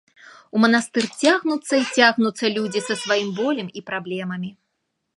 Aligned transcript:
У 0.55 0.61
манастыр 0.63 1.05
цягнуцца 1.19 1.73
й 1.81 1.85
цягнуцца 2.01 2.45
людзі 2.57 2.79
са 2.89 2.93
сваім 3.05 3.29
болем 3.41 3.67
і 3.81 3.89
праблемамі. 3.93 4.49